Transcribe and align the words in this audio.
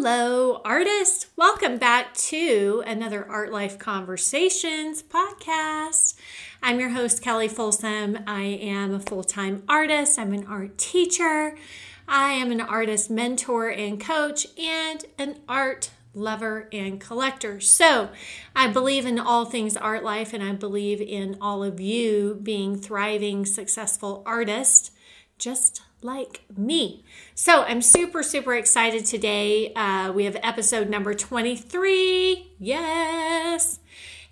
Hello, 0.00 0.60
artists. 0.64 1.26
Welcome 1.34 1.76
back 1.76 2.14
to 2.14 2.84
another 2.86 3.28
Art 3.28 3.50
Life 3.50 3.80
Conversations 3.80 5.02
podcast. 5.02 6.14
I'm 6.62 6.78
your 6.78 6.90
host, 6.90 7.20
Kelli 7.20 7.50
Folsom. 7.50 8.20
I 8.24 8.42
am 8.42 8.94
a 8.94 9.00
full 9.00 9.24
time 9.24 9.64
artist, 9.68 10.16
I'm 10.16 10.32
an 10.32 10.46
art 10.46 10.78
teacher, 10.78 11.58
I 12.06 12.30
am 12.34 12.52
an 12.52 12.60
artist 12.60 13.10
mentor 13.10 13.70
and 13.70 14.00
coach, 14.00 14.46
and 14.56 15.04
an 15.18 15.40
art 15.48 15.90
lover 16.14 16.68
and 16.72 17.00
collector. 17.00 17.58
So, 17.58 18.10
I 18.54 18.68
believe 18.68 19.04
in 19.04 19.18
all 19.18 19.46
things 19.46 19.76
art 19.76 20.04
life, 20.04 20.32
and 20.32 20.44
I 20.44 20.52
believe 20.52 21.00
in 21.00 21.36
all 21.40 21.64
of 21.64 21.80
you 21.80 22.38
being 22.40 22.78
thriving, 22.78 23.44
successful 23.44 24.22
artists 24.24 24.92
just 25.38 25.82
like 26.02 26.44
me. 26.56 27.04
So 27.34 27.62
I'm 27.62 27.82
super, 27.82 28.22
super 28.22 28.54
excited 28.54 29.04
today. 29.04 29.72
Uh, 29.74 30.12
we 30.12 30.24
have 30.24 30.36
episode 30.42 30.88
number 30.88 31.14
23. 31.14 32.52
Yes. 32.58 33.80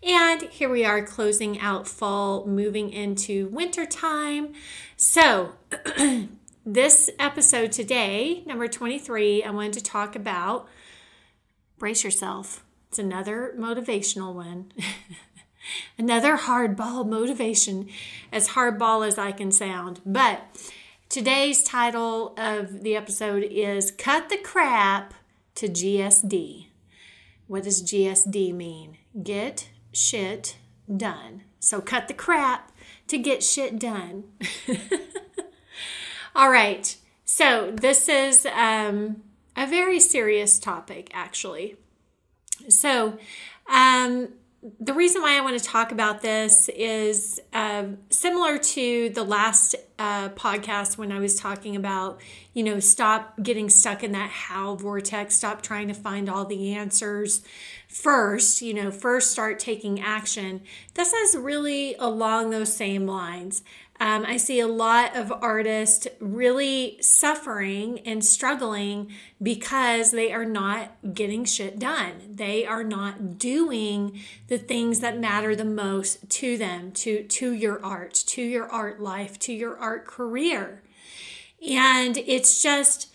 And 0.03 0.43
here 0.43 0.69
we 0.69 0.85
are 0.85 1.05
closing 1.05 1.59
out 1.59 1.89
fall, 1.89 2.47
moving 2.47 2.91
into 2.91 3.49
winter 3.49 3.87
time. 3.87 4.53
So, 4.97 5.55
this 6.67 7.11
episode 7.19 7.73
today, 7.73 8.43
number 8.47 8.69
23, 8.69 9.43
I 9.43 9.51
wanted 9.51 9.73
to 9.75 9.83
talk 9.83 10.15
about 10.15 10.69
brace 11.79 12.05
yourself. 12.05 12.65
It's 12.89 12.99
another 12.99 13.55
motivational 13.59 14.33
one. 14.33 14.73
another 15.99 16.37
hardball 16.37 17.07
motivation, 17.07 17.89
as 18.33 18.51
hardball 18.51 19.07
as 19.07 19.19
I 19.19 19.33
can 19.33 19.51
sound. 19.51 20.01
But 20.07 20.43
Today's 21.09 21.63
title 21.63 22.35
of 22.37 22.83
the 22.83 22.97
episode 22.97 23.45
is 23.45 23.93
Cut 23.93 24.29
the 24.29 24.37
Crap 24.37 25.15
to 25.55 25.69
GSD. 25.69 26.67
What 27.47 27.63
does 27.63 27.81
GSD 27.83 28.53
mean? 28.53 28.99
Get 29.23 29.71
shit 29.93 30.57
done. 30.95 31.45
So 31.61 31.81
cut 31.81 32.09
the 32.09 32.15
crap 32.15 32.73
to 33.07 33.19
get 33.19 33.45
shit 33.45 33.79
done. 33.79 34.25
All 36.35 36.51
right. 36.51 36.97
So 37.25 37.73
this 37.73 38.09
is 38.09 38.45
um, 38.47 39.23
a 39.57 39.67
very 39.67 40.01
serious 40.01 40.59
topic, 40.59 41.11
actually. 41.15 41.77
So, 42.69 43.17
um, 43.73 44.31
the 44.81 44.95
reason 44.95 45.23
why 45.23 45.37
I 45.37 45.43
want 45.43 45.59
to 45.59 45.65
talk 45.65 45.93
about 45.93 46.23
this 46.23 46.69
is 46.71 47.41
uh, 47.53 47.85
similar 48.11 48.59
to 48.59 49.11
the 49.11 49.23
last 49.23 49.77
uh, 49.99 50.31
podcast 50.31 50.99
when 50.99 51.13
I 51.13 51.19
was 51.19 51.39
talking 51.39 51.77
about, 51.77 52.21
you 52.53 52.65
know, 52.65 52.81
stop 52.81 53.41
getting 53.43 53.69
stuck 53.69 54.03
in 54.03 54.13
that 54.13 54.31
how 54.31 54.75
vortex, 54.75 55.37
stop 55.37 55.63
trying 55.63 55.89
to 55.89 55.95
find 55.95 56.29
all 56.29 56.45
the 56.45 56.75
answers 56.75 57.43
first, 57.87 58.63
you 58.63 58.75
know, 58.75 58.91
first 58.91 59.31
start 59.31 59.59
taking 59.59 60.01
action. 60.01 60.63
This 60.95 61.13
is 61.13 61.37
really 61.37 61.95
along 61.99 62.51
those 62.51 62.73
same 62.73 63.07
lines. 63.07 63.63
Um, 63.99 64.27
I 64.27 64.37
see 64.37 64.61
a 64.61 64.67
lot 64.67 65.17
of 65.17 65.33
artists 65.33 66.07
really 66.21 66.99
suffering 67.01 68.01
and 68.01 68.25
struggling 68.25 69.13
because 69.43 70.11
they 70.11 70.33
are 70.33 70.45
not 70.45 71.15
getting 71.15 71.45
shit 71.45 71.79
done. 71.79 72.13
They 72.29 72.67
are 72.67 72.85
not 72.85 73.39
doing 73.39 74.21
the 74.49 74.59
things 74.59 75.01
that 75.01 75.19
matter 75.19 75.57
the 75.57 75.65
most 75.65 76.29
to 76.31 76.59
them, 76.59 76.93
to, 76.93 77.23
to 77.23 77.53
your 77.53 77.83
art, 77.85 78.15
to 78.27 78.43
your 78.43 78.71
art 78.71 79.01
life, 79.01 79.39
to 79.41 79.53
your 79.53 79.79
art 79.79 80.07
career. 80.07 80.83
And 81.67 82.19
it's 82.19 82.63
just, 82.63 83.09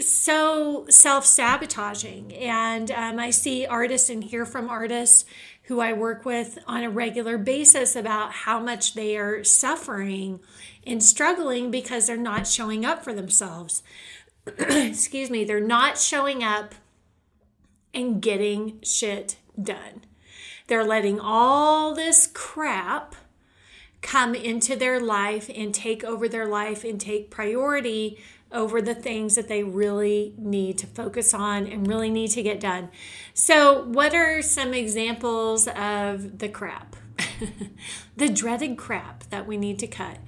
so 0.00 0.86
self 0.88 1.26
sabotaging. 1.26 2.32
And 2.34 2.90
um, 2.90 3.18
I 3.18 3.30
see 3.30 3.66
artists 3.66 4.08
and 4.10 4.22
hear 4.24 4.46
from 4.46 4.68
artists 4.68 5.24
who 5.72 5.80
I 5.80 5.94
work 5.94 6.26
with 6.26 6.58
on 6.66 6.84
a 6.84 6.90
regular 6.90 7.38
basis 7.38 7.96
about 7.96 8.30
how 8.30 8.60
much 8.60 8.92
they 8.92 9.16
are 9.16 9.42
suffering 9.42 10.38
and 10.86 11.02
struggling 11.02 11.70
because 11.70 12.06
they're 12.06 12.16
not 12.18 12.46
showing 12.46 12.84
up 12.84 13.02
for 13.02 13.14
themselves. 13.14 13.82
Excuse 14.58 15.30
me, 15.30 15.44
they're 15.44 15.60
not 15.60 15.96
showing 15.96 16.44
up 16.44 16.74
and 17.94 18.20
getting 18.20 18.80
shit 18.82 19.36
done. 19.60 20.02
They're 20.66 20.84
letting 20.84 21.18
all 21.18 21.94
this 21.94 22.26
crap 22.26 23.14
come 24.02 24.34
into 24.34 24.76
their 24.76 25.00
life 25.00 25.50
and 25.54 25.72
take 25.72 26.04
over 26.04 26.28
their 26.28 26.46
life 26.46 26.84
and 26.84 27.00
take 27.00 27.30
priority 27.30 28.18
over 28.52 28.82
the 28.82 28.94
things 28.94 29.34
that 29.34 29.48
they 29.48 29.62
really 29.62 30.34
need 30.36 30.78
to 30.78 30.86
focus 30.86 31.34
on 31.34 31.66
and 31.66 31.86
really 31.86 32.10
need 32.10 32.28
to 32.28 32.42
get 32.42 32.60
done. 32.60 32.90
So, 33.34 33.84
what 33.84 34.14
are 34.14 34.42
some 34.42 34.74
examples 34.74 35.68
of 35.68 36.38
the 36.38 36.48
crap? 36.48 36.96
the 38.16 38.28
dreaded 38.28 38.76
crap 38.76 39.24
that 39.30 39.46
we 39.46 39.56
need 39.56 39.78
to 39.80 39.86
cut. 39.86 40.18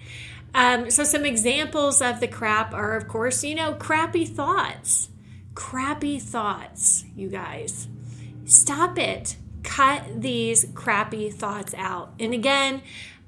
Um, 0.55 0.91
so, 0.91 1.05
some 1.05 1.25
examples 1.25 2.01
of 2.01 2.21
the 2.21 2.29
crap 2.29 2.73
are, 2.73 2.97
of 2.97 3.09
course, 3.09 3.45
you 3.45 3.55
know, 3.55 3.75
crappy 3.75 4.25
thoughts. 4.25 5.11
Crappy 5.55 6.19
thoughts, 6.19 7.05
you 7.15 7.29
guys. 7.29 7.89
Stop 8.45 8.99
it. 8.99 9.37
Cut 9.63 10.21
these 10.21 10.67
crappy 10.75 11.31
thoughts 11.31 11.75
out. 11.75 12.13
And 12.21 12.35
again, 12.35 12.83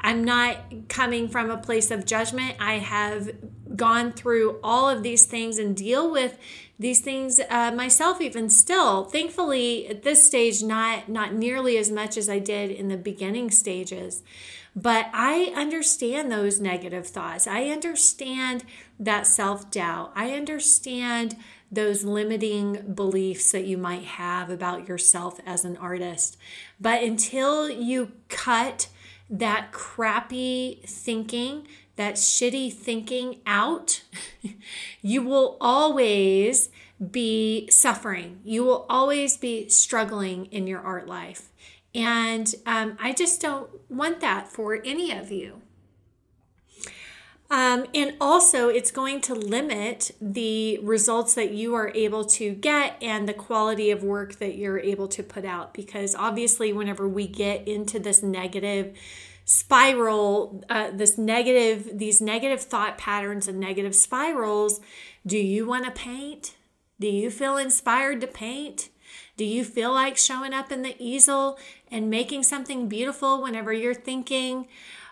I'm 0.06 0.22
not 0.22 0.88
coming 0.88 1.28
from 1.28 1.50
a 1.50 1.56
place 1.56 1.90
of 1.90 2.06
judgment. 2.06 2.54
I 2.60 2.74
have 2.74 3.28
gone 3.74 4.12
through 4.12 4.60
all 4.62 4.88
of 4.88 5.02
these 5.02 5.26
things 5.26 5.58
and 5.58 5.76
deal 5.76 6.08
with 6.08 6.38
these 6.78 7.00
things 7.00 7.40
uh, 7.50 7.72
myself 7.72 8.20
even 8.20 8.48
still. 8.48 9.06
Thankfully 9.06 9.88
at 9.88 10.04
this 10.04 10.24
stage 10.24 10.62
not 10.62 11.08
not 11.08 11.34
nearly 11.34 11.76
as 11.76 11.90
much 11.90 12.16
as 12.16 12.28
i 12.28 12.38
did 12.38 12.70
in 12.70 12.86
the 12.86 12.96
beginning 12.96 13.50
stages. 13.50 14.22
But 14.76 15.08
i 15.12 15.52
understand 15.56 16.30
those 16.30 16.60
negative 16.60 17.08
thoughts. 17.08 17.48
I 17.48 17.64
understand 17.64 18.64
that 19.00 19.26
self-doubt. 19.26 20.12
I 20.14 20.34
understand 20.34 21.34
those 21.72 22.04
limiting 22.04 22.92
beliefs 22.94 23.50
that 23.50 23.66
you 23.66 23.76
might 23.76 24.04
have 24.04 24.50
about 24.50 24.86
yourself 24.86 25.40
as 25.44 25.64
an 25.64 25.76
artist. 25.78 26.36
But 26.80 27.02
until 27.02 27.68
you 27.68 28.12
cut 28.28 28.86
that 29.28 29.72
crappy 29.72 30.82
thinking 30.86 31.66
that 31.96 32.14
shitty 32.14 32.72
thinking 32.72 33.40
out, 33.46 34.02
you 35.02 35.22
will 35.22 35.56
always 35.60 36.68
be 37.10 37.68
suffering. 37.70 38.40
You 38.44 38.64
will 38.64 38.86
always 38.88 39.36
be 39.36 39.68
struggling 39.68 40.46
in 40.46 40.66
your 40.66 40.80
art 40.80 41.06
life. 41.06 41.50
And 41.94 42.54
um, 42.66 42.96
I 43.00 43.12
just 43.12 43.40
don't 43.40 43.70
want 43.90 44.20
that 44.20 44.48
for 44.48 44.80
any 44.84 45.10
of 45.10 45.30
you. 45.30 45.62
Um, 47.48 47.86
and 47.94 48.14
also, 48.20 48.68
it's 48.68 48.90
going 48.90 49.20
to 49.22 49.34
limit 49.34 50.10
the 50.20 50.78
results 50.82 51.34
that 51.34 51.52
you 51.52 51.74
are 51.74 51.92
able 51.94 52.24
to 52.24 52.54
get 52.54 52.96
and 53.00 53.28
the 53.28 53.34
quality 53.34 53.90
of 53.92 54.02
work 54.02 54.36
that 54.36 54.56
you're 54.56 54.80
able 54.80 55.06
to 55.08 55.22
put 55.22 55.44
out. 55.44 55.72
Because 55.72 56.16
obviously, 56.16 56.72
whenever 56.72 57.08
we 57.08 57.28
get 57.28 57.68
into 57.68 58.00
this 58.00 58.22
negative 58.22 58.96
spiral 59.48 60.64
uh, 60.68 60.90
this 60.92 61.16
negative 61.16 61.96
these 61.96 62.20
negative 62.20 62.60
thought 62.60 62.98
patterns 62.98 63.46
and 63.46 63.60
negative 63.60 63.94
spirals 63.94 64.80
do 65.24 65.38
you 65.38 65.64
want 65.64 65.84
to 65.84 65.90
paint 65.92 66.56
do 66.98 67.06
you 67.06 67.30
feel 67.30 67.56
inspired 67.56 68.20
to 68.20 68.26
paint 68.26 68.88
do 69.36 69.44
you 69.44 69.64
feel 69.64 69.92
like 69.92 70.16
showing 70.16 70.52
up 70.52 70.72
in 70.72 70.82
the 70.82 70.96
easel 70.98 71.56
and 71.92 72.10
making 72.10 72.42
something 72.42 72.88
beautiful 72.88 73.40
whenever 73.40 73.72
you're 73.72 73.94
thinking 73.94 74.66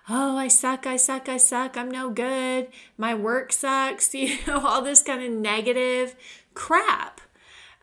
oh 0.09 0.37
i 0.37 0.48
suck 0.48 0.87
i 0.87 0.97
suck 0.97 1.28
i 1.28 1.37
suck 1.37 1.76
i'm 1.76 1.91
no 1.91 2.10
good 2.10 2.69
my 2.99 3.14
work 3.14 3.52
sucks 3.52 4.14
you 4.14 4.37
know 4.46 4.64
all 4.67 4.82
this 4.82 5.02
kind 5.02 5.23
of 5.23 5.31
negative 5.31 6.14
crap 6.55 7.20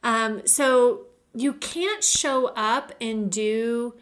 um, 0.03 0.45
so 0.47 1.05
you 1.33 1.53
can't 1.53 2.03
show 2.03 2.47
up 2.47 2.91
and 2.99 3.31
do 3.31 3.93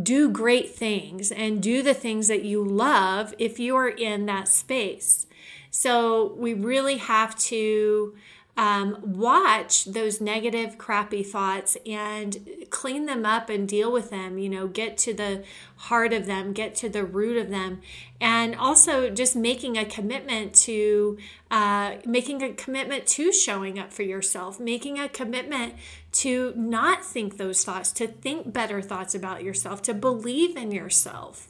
do 0.00 0.30
great 0.30 0.74
things 0.74 1.32
and 1.32 1.62
do 1.62 1.82
the 1.82 1.94
things 1.94 2.28
that 2.28 2.44
you 2.44 2.64
love 2.64 3.34
if 3.38 3.58
you 3.58 3.74
are 3.76 3.88
in 3.88 4.26
that 4.26 4.48
space. 4.48 5.26
So 5.70 6.34
we 6.38 6.54
really 6.54 6.98
have 6.98 7.36
to 7.36 8.14
um, 8.60 8.98
watch 9.02 9.86
those 9.86 10.20
negative, 10.20 10.76
crappy 10.76 11.22
thoughts 11.22 11.78
and 11.86 12.46
clean 12.68 13.06
them 13.06 13.24
up 13.24 13.48
and 13.48 13.66
deal 13.66 13.90
with 13.90 14.10
them. 14.10 14.36
You 14.36 14.50
know, 14.50 14.68
get 14.68 14.98
to 14.98 15.14
the 15.14 15.44
heart 15.76 16.12
of 16.12 16.26
them, 16.26 16.52
get 16.52 16.74
to 16.76 16.90
the 16.90 17.02
root 17.02 17.38
of 17.38 17.48
them, 17.48 17.80
and 18.20 18.54
also 18.54 19.08
just 19.08 19.34
making 19.34 19.78
a 19.78 19.86
commitment 19.86 20.54
to 20.66 21.16
uh, 21.50 21.94
making 22.04 22.42
a 22.42 22.52
commitment 22.52 23.06
to 23.06 23.32
showing 23.32 23.78
up 23.78 23.94
for 23.94 24.02
yourself, 24.02 24.60
making 24.60 24.98
a 24.98 25.08
commitment 25.08 25.76
to 26.12 26.52
not 26.54 27.02
think 27.02 27.38
those 27.38 27.64
thoughts, 27.64 27.90
to 27.92 28.06
think 28.06 28.52
better 28.52 28.82
thoughts 28.82 29.14
about 29.14 29.42
yourself, 29.42 29.80
to 29.80 29.94
believe 29.94 30.54
in 30.54 30.70
yourself. 30.70 31.48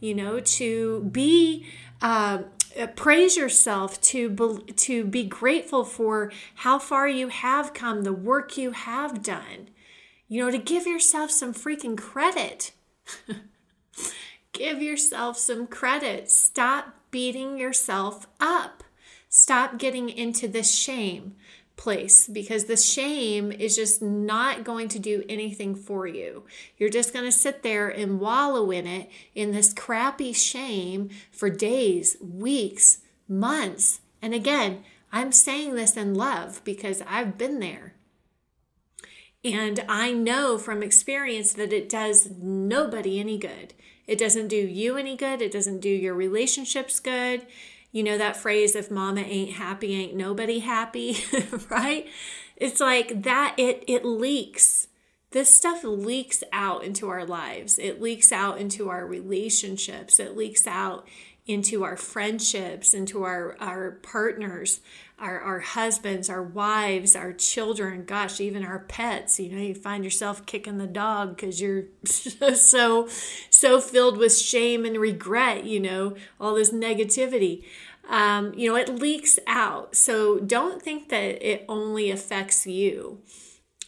You 0.00 0.16
know, 0.16 0.40
to 0.40 1.08
be. 1.12 1.66
Uh, 2.02 2.42
Uh, 2.78 2.86
praise 2.86 3.36
yourself 3.36 4.00
to 4.00 4.62
to 4.76 5.04
be 5.04 5.24
grateful 5.24 5.84
for 5.84 6.30
how 6.56 6.78
far 6.78 7.08
you 7.08 7.28
have 7.28 7.74
come 7.74 8.02
the 8.02 8.12
work 8.12 8.56
you 8.56 8.70
have 8.70 9.22
done. 9.22 9.68
You 10.28 10.44
know 10.44 10.50
to 10.50 10.58
give 10.58 10.86
yourself 10.86 11.30
some 11.30 11.52
freaking 11.52 11.96
credit. 11.96 12.72
Give 14.52 14.82
yourself 14.82 15.38
some 15.38 15.66
credit. 15.68 16.30
Stop 16.30 16.94
beating 17.12 17.58
yourself 17.58 18.26
up. 18.40 18.82
Stop 19.28 19.78
getting 19.78 20.08
into 20.08 20.48
this 20.48 20.74
shame 20.74 21.36
place 21.78 22.26
because 22.28 22.64
the 22.64 22.76
shame 22.76 23.50
is 23.50 23.76
just 23.76 24.02
not 24.02 24.64
going 24.64 24.88
to 24.88 24.98
do 24.98 25.24
anything 25.28 25.74
for 25.74 26.06
you. 26.06 26.44
You're 26.76 26.90
just 26.90 27.14
going 27.14 27.24
to 27.24 27.32
sit 27.32 27.62
there 27.62 27.88
and 27.88 28.20
wallow 28.20 28.70
in 28.70 28.86
it, 28.86 29.08
in 29.34 29.52
this 29.52 29.72
crappy 29.72 30.34
shame 30.34 31.08
for 31.32 31.48
days, 31.48 32.18
weeks, 32.20 32.98
months. 33.26 34.00
And 34.20 34.34
again, 34.34 34.84
I'm 35.10 35.32
saying 35.32 35.74
this 35.74 35.96
in 35.96 36.14
love 36.14 36.62
because 36.64 37.02
I've 37.08 37.38
been 37.38 37.60
there. 37.60 37.94
And 39.44 39.84
I 39.88 40.12
know 40.12 40.58
from 40.58 40.82
experience 40.82 41.52
that 41.54 41.72
it 41.72 41.88
does 41.88 42.30
nobody 42.30 43.20
any 43.20 43.38
good. 43.38 43.72
It 44.06 44.18
doesn't 44.18 44.48
do 44.48 44.56
you 44.56 44.96
any 44.96 45.16
good. 45.16 45.40
It 45.40 45.52
doesn't 45.52 45.80
do 45.80 45.88
your 45.88 46.14
relationships 46.14 46.98
good. 46.98 47.46
You 47.90 48.02
know 48.02 48.18
that 48.18 48.36
phrase, 48.36 48.76
if 48.76 48.90
mama 48.90 49.22
ain't 49.22 49.52
happy, 49.52 49.94
ain't 49.94 50.14
nobody 50.14 50.58
happy, 50.58 51.18
right? 51.70 52.06
It's 52.56 52.80
like 52.80 53.22
that, 53.22 53.54
it, 53.56 53.84
it 53.86 54.04
leaks. 54.04 54.88
This 55.30 55.54
stuff 55.54 55.84
leaks 55.84 56.42
out 56.52 56.84
into 56.84 57.08
our 57.08 57.24
lives. 57.24 57.78
It 57.78 58.00
leaks 58.00 58.32
out 58.32 58.58
into 58.58 58.88
our 58.88 59.06
relationships. 59.06 60.18
It 60.18 60.36
leaks 60.36 60.66
out 60.66 61.06
into 61.48 61.82
our 61.82 61.96
friendships, 61.96 62.92
into 62.92 63.24
our, 63.24 63.56
our 63.58 63.92
partners, 64.02 64.80
our, 65.18 65.40
our 65.40 65.60
husbands, 65.60 66.28
our 66.28 66.42
wives, 66.42 67.16
our 67.16 67.32
children, 67.32 68.04
gosh, 68.04 68.38
even 68.38 68.64
our 68.64 68.80
pets. 68.80 69.40
You 69.40 69.50
know, 69.50 69.62
you 69.62 69.74
find 69.74 70.04
yourself 70.04 70.44
kicking 70.44 70.76
the 70.76 70.86
dog 70.86 71.34
because 71.34 71.58
you're 71.60 71.84
so, 72.04 73.08
so 73.48 73.80
filled 73.80 74.18
with 74.18 74.36
shame 74.36 74.84
and 74.84 74.98
regret, 74.98 75.64
you 75.64 75.80
know, 75.80 76.14
all 76.38 76.54
this 76.54 76.70
negativity. 76.70 77.64
Um, 78.08 78.52
you 78.54 78.70
know, 78.70 78.76
it 78.76 78.90
leaks 78.90 79.38
out. 79.46 79.96
So 79.96 80.38
don't 80.38 80.82
think 80.82 81.08
that 81.08 81.42
it 81.42 81.64
only 81.66 82.10
affects 82.10 82.66
you 82.66 83.20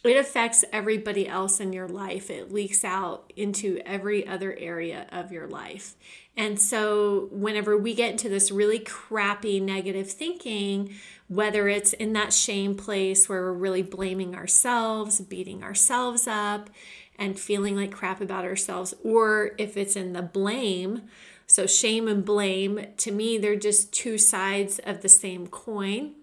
it 0.08 0.16
affects 0.16 0.64
everybody 0.72 1.28
else 1.28 1.60
in 1.60 1.72
your 1.72 1.88
life. 1.88 2.30
It 2.30 2.50
leaks 2.50 2.84
out 2.84 3.32
into 3.36 3.80
every 3.84 4.26
other 4.26 4.56
area 4.58 5.06
of 5.12 5.30
your 5.30 5.46
life. 5.46 5.94
And 6.36 6.58
so, 6.58 7.28
whenever 7.30 7.76
we 7.76 7.94
get 7.94 8.12
into 8.12 8.30
this 8.30 8.50
really 8.50 8.78
crappy 8.78 9.60
negative 9.60 10.10
thinking, 10.10 10.94
whether 11.28 11.68
it's 11.68 11.92
in 11.92 12.14
that 12.14 12.32
shame 12.32 12.76
place 12.76 13.28
where 13.28 13.42
we're 13.42 13.52
really 13.52 13.82
blaming 13.82 14.34
ourselves, 14.34 15.20
beating 15.20 15.62
ourselves 15.62 16.26
up, 16.26 16.70
and 17.18 17.38
feeling 17.38 17.76
like 17.76 17.92
crap 17.92 18.22
about 18.22 18.46
ourselves, 18.46 18.94
or 19.04 19.50
if 19.58 19.76
it's 19.76 19.96
in 19.96 20.14
the 20.14 20.22
blame, 20.22 21.02
so 21.46 21.66
shame 21.66 22.08
and 22.08 22.24
blame, 22.24 22.86
to 22.96 23.10
me, 23.10 23.36
they're 23.36 23.56
just 23.56 23.92
two 23.92 24.16
sides 24.16 24.78
of 24.78 25.02
the 25.02 25.08
same 25.10 25.46
coin 25.46 26.14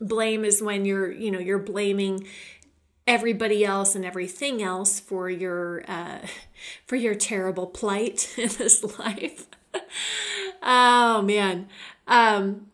blame 0.00 0.44
is 0.44 0.62
when 0.62 0.84
you're 0.84 1.10
you 1.10 1.30
know 1.30 1.38
you're 1.38 1.58
blaming 1.58 2.26
everybody 3.06 3.64
else 3.64 3.94
and 3.94 4.04
everything 4.04 4.62
else 4.62 4.98
for 4.98 5.30
your 5.30 5.84
uh, 5.88 6.18
for 6.86 6.96
your 6.96 7.14
terrible 7.14 7.66
plight 7.66 8.34
in 8.38 8.48
this 8.48 8.98
life. 8.98 9.46
oh 10.62 11.22
man. 11.22 11.68
Um, 12.06 12.68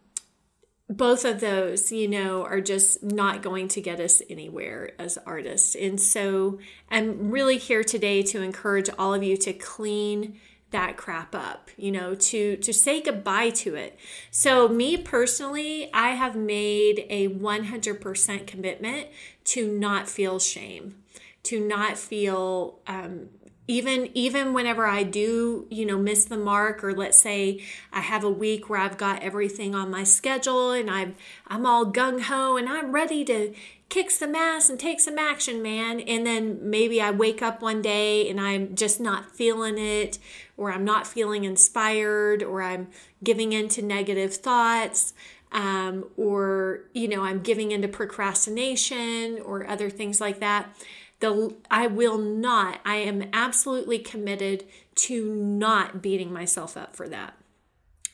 both 0.88 1.24
of 1.24 1.40
those, 1.40 1.90
you 1.90 2.06
know, 2.06 2.44
are 2.44 2.60
just 2.60 3.02
not 3.02 3.42
going 3.42 3.66
to 3.68 3.80
get 3.80 3.98
us 3.98 4.20
anywhere 4.28 4.90
as 4.98 5.16
artists. 5.24 5.74
And 5.74 5.98
so 5.98 6.58
I'm 6.90 7.30
really 7.30 7.56
here 7.56 7.82
today 7.82 8.22
to 8.24 8.42
encourage 8.42 8.90
all 8.98 9.14
of 9.14 9.22
you 9.22 9.38
to 9.38 9.54
clean 9.54 10.38
that 10.72 10.96
crap 10.96 11.34
up 11.34 11.70
you 11.76 11.92
know 11.92 12.14
to 12.14 12.56
to 12.56 12.72
say 12.72 13.00
goodbye 13.00 13.50
to 13.50 13.74
it 13.74 13.98
so 14.30 14.68
me 14.68 14.96
personally 14.96 15.88
i 15.92 16.10
have 16.10 16.34
made 16.34 17.06
a 17.10 17.28
100% 17.28 18.46
commitment 18.46 19.06
to 19.44 19.66
not 19.66 20.08
feel 20.08 20.38
shame 20.38 20.96
to 21.42 21.58
not 21.60 21.98
feel 21.98 22.78
um, 22.86 23.28
even 23.68 24.10
even 24.14 24.52
whenever 24.52 24.86
i 24.86 25.02
do 25.02 25.66
you 25.70 25.86
know 25.86 25.96
miss 25.96 26.24
the 26.24 26.36
mark 26.36 26.82
or 26.82 26.92
let's 26.92 27.18
say 27.18 27.62
i 27.92 28.00
have 28.00 28.24
a 28.24 28.30
week 28.30 28.68
where 28.68 28.80
i've 28.80 28.98
got 28.98 29.22
everything 29.22 29.74
on 29.74 29.90
my 29.90 30.02
schedule 30.04 30.72
and 30.72 30.90
i'm 30.90 31.14
i'm 31.46 31.64
all 31.64 31.86
gung-ho 31.86 32.56
and 32.56 32.68
i'm 32.68 32.92
ready 32.92 33.24
to 33.24 33.54
kick 33.92 34.10
some 34.10 34.34
ass 34.34 34.70
and 34.70 34.80
take 34.80 34.98
some 34.98 35.18
action 35.18 35.60
man. 35.60 36.00
And 36.00 36.26
then 36.26 36.58
maybe 36.62 37.02
i 37.02 37.10
wake 37.10 37.42
up 37.42 37.60
one 37.60 37.82
day 37.82 38.26
and 38.30 38.40
i'm 38.40 38.74
just 38.74 38.98
not 38.98 39.36
feeling 39.36 39.76
it 39.76 40.18
or 40.56 40.72
i'm 40.72 40.82
not 40.84 41.06
feeling 41.06 41.44
inspired 41.44 42.42
or 42.42 42.62
i'm 42.62 42.88
giving 43.22 43.52
in 43.52 43.68
to 43.68 43.82
negative 43.82 44.32
thoughts 44.34 45.12
um, 45.52 46.04
or 46.16 46.80
you 46.92 47.08
know 47.08 47.22
i'm 47.22 47.40
giving 47.40 47.70
into 47.70 47.88
procrastination 47.88 49.40
or 49.44 49.66
other 49.66 49.88
things 49.88 50.20
like 50.20 50.40
that 50.40 50.74
the 51.22 51.54
I 51.70 51.86
will 51.86 52.18
not, 52.18 52.80
I 52.84 52.96
am 52.96 53.30
absolutely 53.32 54.00
committed 54.00 54.64
to 54.96 55.34
not 55.34 56.02
beating 56.02 56.32
myself 56.32 56.76
up 56.76 56.94
for 56.94 57.08
that, 57.08 57.34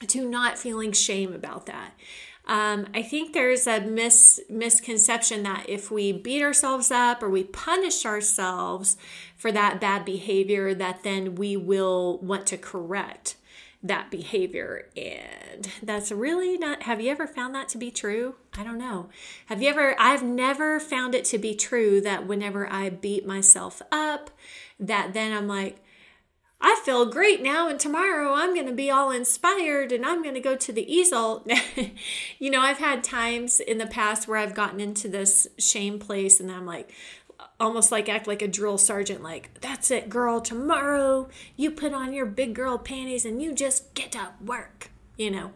to 0.07 0.29
not 0.29 0.59
feeling 0.59 0.93
shame 0.93 1.33
about 1.33 1.67
that. 1.67 1.95
Um, 2.47 2.87
I 2.95 3.03
think 3.03 3.33
there's 3.33 3.67
a 3.67 3.81
mis- 3.81 4.41
misconception 4.49 5.43
that 5.43 5.69
if 5.69 5.91
we 5.91 6.13
beat 6.13 6.43
ourselves 6.43 6.91
up 6.91 7.23
or 7.23 7.31
we 7.31 7.45
punish 7.45 8.07
ourselves 8.07 8.97
for 9.37 9.51
that 9.53 9.81
bad 9.81 10.05
behavior, 10.05 10.75
that 10.75 11.03
then 11.03 11.35
we 11.35 11.57
will 11.57 12.19
want 12.19 12.47
to 12.49 12.59
correct 12.59 13.37
that 13.83 14.11
behavior. 14.11 14.89
And 14.97 15.69
that's 15.83 16.11
really 16.11 16.59
not, 16.59 16.83
have 16.83 17.01
you 17.01 17.11
ever 17.11 17.27
found 17.27 17.55
that 17.55 17.69
to 17.71 17.79
be 17.79 17.91
true? 17.91 18.35
I 18.57 18.65
don't 18.65 18.79
know. 18.79 19.09
Have 19.47 19.63
you 19.63 19.69
ever, 19.69 19.95
I've 19.99 20.23
never 20.23 20.81
found 20.81 21.15
it 21.15 21.25
to 21.27 21.39
be 21.39 21.55
true 21.55 22.01
that 22.01 22.27
whenever 22.27 22.71
I 22.71 22.91
beat 22.91 23.27
myself 23.27 23.81
up, 23.93 24.31
that 24.81 25.13
then 25.15 25.33
I'm 25.33 25.47
like, 25.47 25.83
I 26.61 26.81
feel 26.85 27.07
great 27.07 27.41
now, 27.41 27.69
and 27.69 27.79
tomorrow 27.79 28.35
I'm 28.35 28.53
going 28.53 28.67
to 28.67 28.73
be 28.73 28.91
all 28.91 29.13
inspired 29.13 29.93
and 29.93 30.05
I'm 30.05 30.25
going 30.25 30.35
to 30.35 30.41
go 30.41 30.57
to 30.57 30.73
the 30.73 30.93
easel. 30.93 31.47
you 32.41 32.51
know, 32.51 32.61
I've 32.61 32.79
had 32.79 33.05
times 33.05 33.61
in 33.61 33.79
the 33.79 33.87
past 33.87 34.27
where 34.27 34.39
I've 34.39 34.57
gotten 34.57 34.81
into 34.81 35.07
this 35.09 35.47
shame 35.57 36.01
place 36.01 36.41
and 36.41 36.51
I'm 36.51 36.67
like, 36.67 36.93
almost 37.61 37.93
like 37.93 38.09
act 38.09 38.27
like 38.27 38.43
a 38.43 38.49
drill 38.49 38.79
sergeant 38.79 39.23
like 39.23 39.61
that's 39.61 39.91
it 39.91 40.09
girl 40.09 40.41
tomorrow 40.41 41.29
you 41.57 41.71
put 41.71 41.93
on 41.93 42.13
your 42.13 42.27
big 42.27 42.55
girl 42.55 42.79
panties 42.79 43.25
and 43.25 43.43
you 43.43 43.55
just 43.55 43.95
get 43.95 44.13
to 44.13 44.29
work 44.45 44.91
you 45.19 45.33
know? 45.33 45.51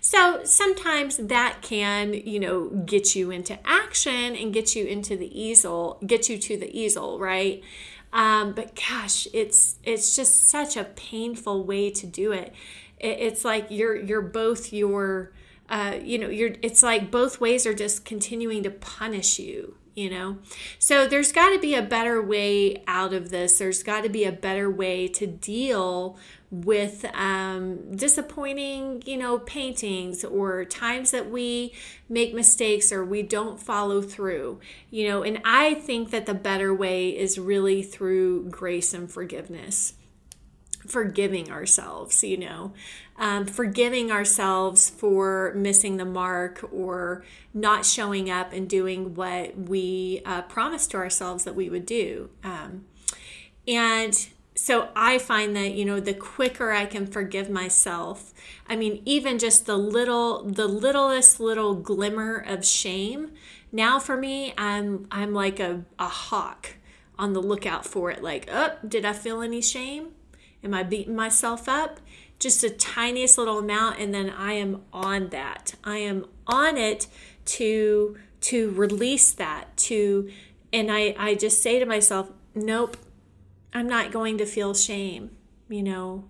So 0.00 0.44
sometimes 0.44 1.16
that 1.16 1.62
can 1.62 2.14
you 2.14 2.38
know 2.38 2.68
get 2.68 3.16
you 3.16 3.32
into 3.32 3.58
action 3.66 4.36
and 4.36 4.54
get 4.54 4.76
you 4.76 4.84
into 4.84 5.16
the 5.16 5.40
easel 5.40 5.98
get 6.06 6.28
you 6.28 6.38
to 6.38 6.56
the 6.56 6.78
easel 6.78 7.18
right? 7.18 7.62
Um, 8.12 8.52
but 8.52 8.78
gosh 8.88 9.26
it's 9.32 9.78
it's 9.82 10.14
just 10.14 10.48
such 10.48 10.76
a 10.76 10.84
painful 10.84 11.64
way 11.64 11.90
to 11.90 12.06
do 12.06 12.30
it, 12.30 12.52
it 13.00 13.18
it's 13.18 13.44
like 13.44 13.66
you're 13.70 13.96
you're 13.96 14.22
both 14.22 14.72
your 14.72 15.32
uh, 15.68 15.98
you 16.00 16.18
know 16.18 16.28
you're 16.28 16.52
it's 16.62 16.82
like 16.82 17.10
both 17.10 17.40
ways 17.40 17.66
are 17.66 17.74
just 17.74 18.04
continuing 18.04 18.62
to 18.62 18.70
punish 18.70 19.40
you 19.40 19.76
you 19.96 20.10
know? 20.10 20.38
So 20.78 21.06
there's 21.06 21.32
got 21.32 21.50
to 21.50 21.58
be 21.58 21.74
a 21.74 21.82
better 21.82 22.22
way 22.22 22.84
out 22.86 23.12
of 23.12 23.30
this. 23.30 23.58
There's 23.58 23.82
got 23.82 24.04
to 24.04 24.08
be 24.08 24.24
a 24.24 24.30
better 24.30 24.70
way 24.70 25.08
to 25.08 25.26
deal 25.26 26.18
with 26.50 27.04
um, 27.14 27.96
disappointing, 27.96 29.02
you 29.06 29.16
know, 29.16 29.38
paintings 29.38 30.22
or 30.22 30.64
times 30.64 31.10
that 31.10 31.28
we 31.30 31.74
make 32.08 32.34
mistakes 32.34 32.92
or 32.92 33.04
we 33.04 33.22
don't 33.22 33.58
follow 33.58 34.00
through, 34.00 34.60
you 34.90 35.08
know. 35.08 35.22
And 35.24 35.40
I 35.44 35.74
think 35.74 36.10
that 36.10 36.26
the 36.26 36.34
better 36.34 36.72
way 36.72 37.08
is 37.08 37.38
really 37.38 37.82
through 37.82 38.50
grace 38.50 38.94
and 38.94 39.10
forgiveness 39.10 39.94
forgiving 40.86 41.50
ourselves, 41.50 42.22
you 42.22 42.36
know, 42.36 42.72
um, 43.18 43.46
forgiving 43.46 44.10
ourselves 44.10 44.90
for 44.90 45.52
missing 45.54 45.96
the 45.96 46.04
mark 46.04 46.68
or 46.72 47.24
not 47.54 47.86
showing 47.86 48.30
up 48.30 48.52
and 48.52 48.68
doing 48.68 49.14
what 49.14 49.56
we 49.56 50.20
uh, 50.24 50.42
promised 50.42 50.90
to 50.90 50.98
ourselves 50.98 51.44
that 51.44 51.54
we 51.54 51.70
would 51.70 51.86
do. 51.86 52.30
Um, 52.44 52.84
and 53.66 54.28
so 54.54 54.88
I 54.96 55.18
find 55.18 55.54
that 55.56 55.74
you 55.74 55.84
know 55.84 56.00
the 56.00 56.14
quicker 56.14 56.72
I 56.72 56.86
can 56.86 57.06
forgive 57.06 57.50
myself, 57.50 58.32
I 58.68 58.76
mean 58.76 59.02
even 59.04 59.38
just 59.38 59.66
the 59.66 59.76
little 59.76 60.44
the 60.44 60.66
littlest 60.66 61.40
little 61.40 61.74
glimmer 61.74 62.36
of 62.36 62.64
shame. 62.64 63.32
Now 63.70 63.98
for 63.98 64.16
me, 64.16 64.54
I'm 64.56 65.06
I'm 65.10 65.34
like 65.34 65.60
a, 65.60 65.84
a 65.98 66.08
hawk 66.08 66.76
on 67.18 67.32
the 67.32 67.42
lookout 67.42 67.84
for 67.86 68.10
it. 68.10 68.22
Like, 68.22 68.48
oh, 68.50 68.76
did 68.86 69.04
I 69.04 69.12
feel 69.12 69.42
any 69.42 69.60
shame? 69.60 70.08
Am 70.64 70.74
I 70.74 70.82
beating 70.82 71.14
myself 71.14 71.68
up? 71.68 72.00
Just 72.38 72.60
the 72.60 72.70
tiniest 72.70 73.38
little 73.38 73.58
amount 73.58 73.98
and 73.98 74.12
then 74.12 74.30
I 74.30 74.52
am 74.54 74.82
on 74.92 75.28
that. 75.30 75.74
I 75.84 75.98
am 75.98 76.26
on 76.46 76.76
it 76.76 77.06
to 77.46 78.16
to 78.42 78.70
release 78.72 79.32
that 79.32 79.76
to 79.76 80.30
and 80.72 80.90
I 80.90 81.14
I 81.18 81.34
just 81.34 81.62
say 81.62 81.78
to 81.78 81.86
myself, 81.86 82.30
nope. 82.54 82.96
I'm 83.72 83.88
not 83.88 84.10
going 84.10 84.38
to 84.38 84.46
feel 84.46 84.74
shame, 84.74 85.30
you 85.68 85.82
know. 85.82 86.24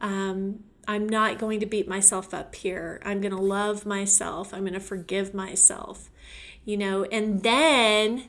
Um 0.00 0.60
I'm 0.88 1.08
not 1.08 1.38
going 1.38 1.60
to 1.60 1.66
beat 1.66 1.88
myself 1.88 2.32
up 2.32 2.54
here. 2.54 3.00
I'm 3.04 3.20
going 3.20 3.34
to 3.34 3.42
love 3.42 3.84
myself. 3.84 4.54
I'm 4.54 4.60
going 4.60 4.72
to 4.74 4.80
forgive 4.80 5.34
myself. 5.34 6.10
You 6.64 6.76
know, 6.76 7.04
and 7.04 7.42
then 7.42 8.28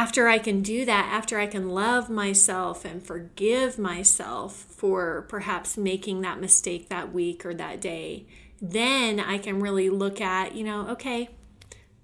after 0.00 0.28
I 0.28 0.38
can 0.38 0.62
do 0.62 0.86
that, 0.86 1.10
after 1.12 1.38
I 1.38 1.46
can 1.46 1.68
love 1.68 2.08
myself 2.08 2.86
and 2.86 3.06
forgive 3.06 3.78
myself 3.78 4.56
for 4.56 5.26
perhaps 5.28 5.76
making 5.76 6.22
that 6.22 6.40
mistake 6.40 6.88
that 6.88 7.12
week 7.12 7.44
or 7.44 7.52
that 7.52 7.82
day, 7.82 8.24
then 8.62 9.20
I 9.20 9.36
can 9.36 9.60
really 9.60 9.90
look 9.90 10.18
at, 10.18 10.54
you 10.54 10.64
know, 10.64 10.88
okay, 10.88 11.28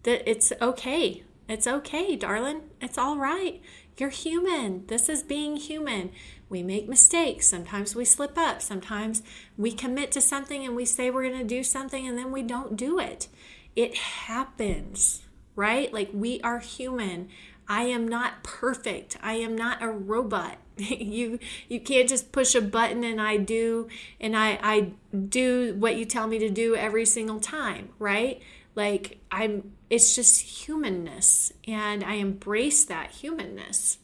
that 0.03 0.29
it's 0.31 0.53
okay. 0.61 1.25
It's 1.49 1.67
okay, 1.67 2.17
darling. 2.17 2.65
It's 2.83 2.99
all 2.99 3.17
right. 3.17 3.63
You're 3.97 4.11
human. 4.11 4.87
This 4.89 5.09
is 5.09 5.23
being 5.23 5.57
human. 5.57 6.11
We 6.51 6.63
make 6.63 6.91
mistakes. 6.91 7.47
Sometimes 7.47 7.97
we 7.97 8.05
slip 8.05 8.37
up. 8.37 8.61
Sometimes 8.61 9.23
we 9.57 9.73
commit 9.73 10.13
to 10.13 10.21
something 10.21 10.67
and 10.67 10.77
we 10.77 10.85
say 10.85 11.11
we're 11.11 11.27
going 11.31 11.39
to 11.41 11.49
do 11.49 11.63
something 11.63 12.07
and 12.07 12.19
then 12.19 12.31
we 12.31 12.43
don't 12.43 12.77
do 12.77 12.99
it. 12.99 13.29
It 13.75 13.97
happens, 13.97 15.23
right? 15.55 15.91
Like 15.95 16.11
we 16.13 16.43
are 16.43 16.59
human. 16.59 17.31
I 17.69 17.83
am 17.83 18.07
not 18.07 18.43
perfect. 18.43 19.17
I 19.23 19.35
am 19.35 19.57
not 19.57 19.83
a 19.83 19.89
robot. 19.89 20.59
you 20.77 21.39
you 21.69 21.81
can't 21.81 22.09
just 22.09 22.33
push 22.33 22.55
a 22.55 22.61
button 22.61 23.03
and 23.03 23.21
I 23.21 23.39
do 23.39 23.89
and 24.21 24.37
I 24.37 24.59
I 24.63 24.93
do 25.29 25.75
what 25.79 25.97
you 25.97 26.05
tell 26.05 26.27
me 26.27 26.39
to 26.39 26.51
do 26.51 26.75
every 26.75 27.07
single 27.07 27.41
time, 27.41 27.91
right? 27.99 28.41
Like 28.75 29.19
I'm 29.31 29.73
it's 29.89 30.15
just 30.15 30.65
humanness 30.65 31.53
and 31.67 32.05
I 32.05 32.15
embrace 32.15 32.85
that 32.85 33.13
humanness. 33.13 33.99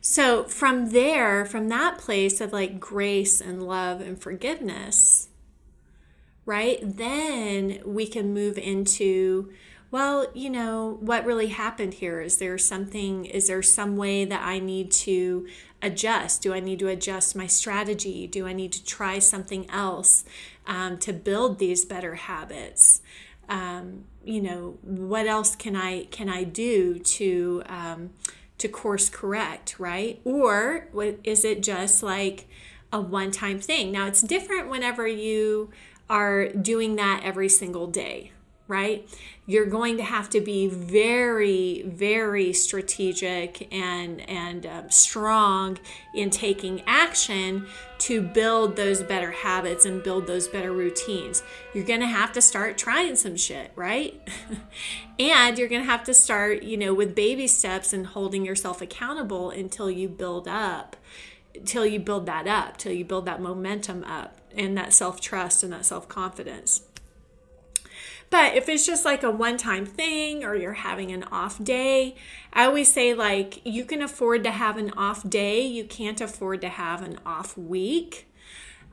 So 0.00 0.44
from 0.44 0.90
there, 0.90 1.44
from 1.44 1.68
that 1.68 1.98
place 1.98 2.40
of 2.40 2.52
like 2.52 2.78
grace 2.78 3.40
and 3.40 3.62
love 3.62 4.00
and 4.00 4.20
forgiveness, 4.20 5.28
right? 6.46 6.78
Then 6.80 7.80
we 7.84 8.06
can 8.06 8.32
move 8.32 8.56
into 8.56 9.52
well, 9.90 10.26
you 10.34 10.50
know, 10.50 10.98
what 11.00 11.24
really 11.24 11.48
happened 11.48 11.94
here? 11.94 12.20
Is 12.20 12.38
there 12.38 12.58
something, 12.58 13.24
is 13.24 13.46
there 13.46 13.62
some 13.62 13.96
way 13.96 14.24
that 14.24 14.42
I 14.42 14.58
need 14.58 14.90
to 14.92 15.46
adjust? 15.80 16.42
Do 16.42 16.52
I 16.52 16.60
need 16.60 16.78
to 16.80 16.88
adjust 16.88 17.34
my 17.34 17.46
strategy? 17.46 18.26
Do 18.26 18.46
I 18.46 18.52
need 18.52 18.72
to 18.72 18.84
try 18.84 19.18
something 19.18 19.68
else 19.70 20.24
um, 20.66 20.98
to 20.98 21.12
build 21.12 21.58
these 21.58 21.84
better 21.84 22.16
habits? 22.16 23.00
Um, 23.48 24.04
you 24.24 24.42
know, 24.42 24.78
what 24.82 25.26
else 25.26 25.56
can 25.56 25.74
I 25.74 26.04
can 26.04 26.28
I 26.28 26.44
do 26.44 26.98
to 26.98 27.62
um, 27.66 28.10
to 28.58 28.68
course 28.68 29.08
correct, 29.08 29.76
right? 29.78 30.20
Or 30.24 30.88
is 31.24 31.44
it 31.46 31.62
just 31.62 32.02
like 32.02 32.46
a 32.92 33.00
one 33.00 33.30
time 33.30 33.58
thing? 33.58 33.90
Now 33.90 34.06
it's 34.06 34.20
different 34.20 34.68
whenever 34.68 35.06
you 35.06 35.70
are 36.10 36.48
doing 36.48 36.96
that 36.96 37.22
every 37.24 37.48
single 37.48 37.86
day, 37.86 38.32
right? 38.68 39.08
You're 39.46 39.66
going 39.66 39.96
to 39.96 40.02
have 40.02 40.28
to 40.30 40.42
be 40.42 40.68
very, 40.68 41.82
very 41.86 42.52
strategic 42.52 43.66
and 43.72 44.20
and 44.28 44.66
um, 44.66 44.90
strong 44.90 45.78
in 46.14 46.28
taking 46.28 46.82
action 46.86 47.66
to 48.00 48.20
build 48.20 48.76
those 48.76 49.02
better 49.02 49.30
habits 49.30 49.86
and 49.86 50.02
build 50.02 50.26
those 50.26 50.46
better 50.46 50.70
routines. 50.70 51.42
You're 51.74 51.86
going 51.86 52.00
to 52.00 52.06
have 52.06 52.32
to 52.32 52.42
start 52.42 52.76
trying 52.76 53.16
some 53.16 53.36
shit, 53.36 53.72
right? 53.74 54.20
and 55.18 55.58
you're 55.58 55.68
going 55.68 55.82
to 55.82 55.90
have 55.90 56.04
to 56.04 56.14
start, 56.14 56.62
you 56.62 56.76
know, 56.76 56.92
with 56.92 57.14
baby 57.14 57.46
steps 57.46 57.94
and 57.94 58.06
holding 58.06 58.44
yourself 58.44 58.82
accountable 58.82 59.50
until 59.50 59.90
you 59.90 60.08
build 60.08 60.46
up, 60.46 60.94
till 61.64 61.86
you 61.86 61.98
build 61.98 62.26
that 62.26 62.46
up, 62.46 62.76
till 62.76 62.92
you 62.92 63.04
build 63.04 63.24
that 63.24 63.40
momentum 63.40 64.04
up 64.04 64.36
and 64.54 64.76
that 64.76 64.92
self 64.92 65.20
trust 65.20 65.62
and 65.62 65.72
that 65.72 65.86
self 65.86 66.08
confidence. 66.08 66.82
But 68.30 68.56
if 68.56 68.68
it's 68.68 68.86
just 68.86 69.04
like 69.04 69.22
a 69.22 69.30
one 69.30 69.56
time 69.56 69.86
thing 69.86 70.44
or 70.44 70.54
you're 70.54 70.74
having 70.74 71.10
an 71.12 71.24
off 71.24 71.62
day, 71.62 72.14
I 72.52 72.64
always 72.64 72.92
say, 72.92 73.14
like, 73.14 73.64
you 73.64 73.84
can 73.84 74.02
afford 74.02 74.44
to 74.44 74.50
have 74.50 74.76
an 74.76 74.90
off 74.96 75.28
day, 75.28 75.60
you 75.62 75.84
can't 75.84 76.20
afford 76.20 76.60
to 76.62 76.68
have 76.68 77.02
an 77.02 77.18
off 77.24 77.56
week. 77.56 78.30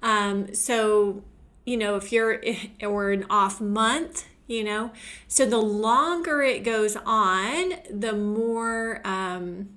Um, 0.01 0.53
so, 0.53 1.23
you 1.65 1.77
know, 1.77 1.95
if 1.95 2.11
you're, 2.11 2.41
or 2.83 3.11
an 3.11 3.25
off 3.29 3.59
month, 3.59 4.25
you 4.47 4.63
know, 4.63 4.91
so 5.27 5.45
the 5.45 5.57
longer 5.57 6.41
it 6.41 6.63
goes 6.63 6.95
on, 7.05 7.73
the 7.89 8.13
more, 8.13 9.01
um, 9.03 9.69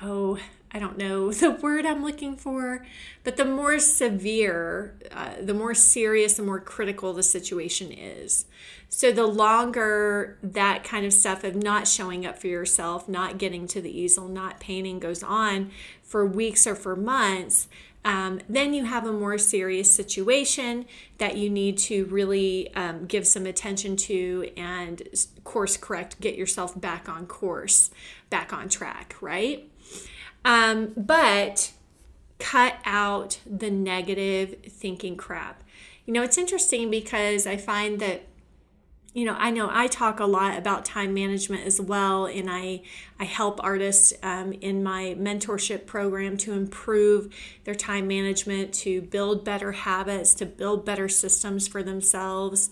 oh, 0.00 0.38
I 0.72 0.78
don't 0.78 0.98
know 0.98 1.32
the 1.32 1.50
word 1.50 1.86
I'm 1.86 2.04
looking 2.04 2.36
for, 2.36 2.84
but 3.24 3.36
the 3.36 3.44
more 3.44 3.78
severe, 3.78 4.94
uh, 5.12 5.34
the 5.40 5.54
more 5.54 5.74
serious, 5.74 6.34
the 6.34 6.42
more 6.42 6.60
critical 6.60 7.12
the 7.12 7.22
situation 7.22 7.92
is. 7.92 8.46
So 8.88 9.10
the 9.10 9.26
longer 9.26 10.38
that 10.42 10.84
kind 10.84 11.04
of 11.04 11.12
stuff 11.12 11.44
of 11.44 11.56
not 11.56 11.88
showing 11.88 12.24
up 12.24 12.38
for 12.38 12.46
yourself, 12.46 13.08
not 13.08 13.38
getting 13.38 13.66
to 13.68 13.80
the 13.80 13.90
easel, 13.90 14.28
not 14.28 14.60
painting 14.60 15.00
goes 15.00 15.22
on 15.22 15.70
for 16.02 16.24
weeks 16.24 16.66
or 16.66 16.74
for 16.76 16.94
months, 16.94 17.68
um, 18.06 18.40
then 18.48 18.72
you 18.72 18.84
have 18.84 19.04
a 19.04 19.12
more 19.12 19.36
serious 19.36 19.92
situation 19.92 20.86
that 21.18 21.36
you 21.36 21.50
need 21.50 21.76
to 21.78 22.04
really 22.04 22.72
um, 22.76 23.06
give 23.06 23.26
some 23.26 23.46
attention 23.46 23.96
to 23.96 24.48
and 24.56 25.02
course 25.42 25.76
correct, 25.76 26.20
get 26.20 26.36
yourself 26.36 26.80
back 26.80 27.08
on 27.08 27.26
course, 27.26 27.90
back 28.30 28.52
on 28.52 28.68
track, 28.68 29.16
right? 29.20 29.68
Um, 30.46 30.92
but 30.96 31.72
cut 32.38 32.76
out 32.84 33.40
the 33.44 33.70
negative 33.70 34.54
thinking 34.68 35.16
crap. 35.16 35.64
You 36.04 36.12
know, 36.12 36.22
it's 36.22 36.38
interesting 36.38 36.88
because 36.88 37.48
I 37.48 37.56
find 37.56 37.98
that 37.98 38.22
you 39.12 39.24
know 39.24 39.34
i 39.38 39.50
know 39.50 39.70
i 39.72 39.86
talk 39.86 40.20
a 40.20 40.26
lot 40.26 40.58
about 40.58 40.84
time 40.84 41.14
management 41.14 41.64
as 41.64 41.80
well 41.80 42.26
and 42.26 42.50
i 42.50 42.82
i 43.18 43.24
help 43.24 43.58
artists 43.64 44.12
um, 44.22 44.52
in 44.52 44.82
my 44.82 45.16
mentorship 45.18 45.86
program 45.86 46.36
to 46.36 46.52
improve 46.52 47.34
their 47.64 47.74
time 47.74 48.06
management 48.06 48.74
to 48.74 49.00
build 49.00 49.42
better 49.42 49.72
habits 49.72 50.34
to 50.34 50.44
build 50.44 50.84
better 50.84 51.08
systems 51.08 51.66
for 51.66 51.82
themselves 51.82 52.68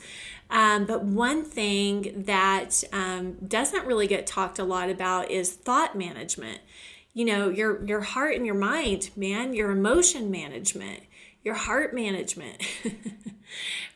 um, 0.51 0.85
but 0.85 1.03
one 1.03 1.43
thing 1.43 2.13
that 2.27 2.85
um, 2.93 3.33
doesn't 3.49 3.87
really 3.87 4.07
get 4.07 4.27
talked 4.27 4.59
a 4.59 4.65
lot 4.65 4.91
about 4.91 5.31
is 5.31 5.51
thought 5.51 5.97
management 5.97 6.61
you 7.15 7.25
know 7.25 7.49
your 7.49 7.85
your 7.87 8.03
heart 8.03 8.35
and 8.37 8.45
your 8.45 8.55
mind 8.55 9.11
man 9.17 9.55
your 9.55 9.71
emotion 9.71 10.31
management 10.31 11.01
your 11.43 11.55
heart 11.55 11.95
management 11.95 12.63